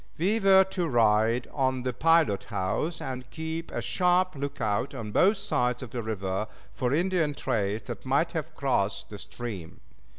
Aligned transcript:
We 0.17 0.39
were 0.39 0.63
to 0.63 0.87
ride 0.87 1.47
on 1.53 1.83
the 1.83 1.93
pilot 1.93 2.45
house 2.45 2.99
and 3.01 3.29
keep 3.29 3.69
a 3.69 3.83
sharp 3.83 4.33
lookout 4.35 4.95
on 4.95 5.11
both 5.11 5.37
sides 5.37 5.83
of 5.83 5.91
the 5.91 6.01
river 6.01 6.47
for 6.73 6.91
Indian 6.91 7.35
trails 7.35 7.83
that 7.83 8.03
might 8.03 8.31
have 8.31 8.55
crossed 8.55 9.11
the 9.11 9.19
stream. 9.19 9.79